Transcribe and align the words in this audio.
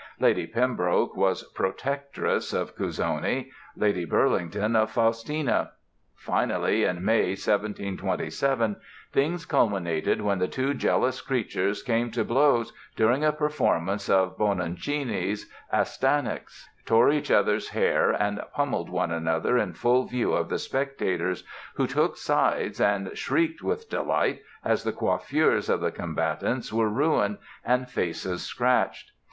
Lady 0.19 0.47
Pembroke 0.47 1.15
was 1.15 1.43
"protectress" 1.53 2.53
of 2.53 2.75
Cuzzoni, 2.75 3.51
Lady 3.75 4.03
Burlington 4.03 4.75
of 4.75 4.89
Faustina. 4.89 5.73
Finally, 6.15 6.85
in 6.85 7.05
May, 7.05 7.35
1727, 7.35 8.77
things 9.11 9.45
culminated 9.45 10.21
when 10.21 10.39
the 10.39 10.47
two 10.47 10.73
jealous 10.73 11.21
creatures 11.21 11.83
came 11.83 12.09
to 12.09 12.25
blows 12.25 12.73
during 12.95 13.23
a 13.23 13.31
performance 13.31 14.09
of 14.09 14.39
Bononcini's 14.39 15.45
"Astyanax", 15.71 16.65
tore 16.87 17.11
each 17.11 17.29
others 17.29 17.69
hair 17.69 18.09
and 18.09 18.41
pummeled 18.55 18.89
one 18.89 19.11
another 19.11 19.59
in 19.59 19.73
full 19.73 20.05
view 20.05 20.33
of 20.33 20.49
the 20.49 20.57
spectators, 20.57 21.43
who 21.75 21.85
took 21.85 22.17
sides 22.17 22.81
and 22.81 23.15
shrieked 23.15 23.61
with 23.61 23.87
delight 23.87 24.41
as 24.65 24.83
the 24.83 24.93
coiffures 24.93 25.69
of 25.69 25.79
the 25.79 25.91
combatants 25.91 26.73
were 26.73 26.89
ruined 26.89 27.37
and 27.63 27.87
faces 27.87 28.41
scratched. 28.41 29.11